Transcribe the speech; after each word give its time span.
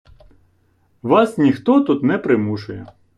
Вас 1.01 1.37
ніхто 1.37 1.81
тут 1.81 2.03
не 2.03 2.17
примушує. 2.17 2.87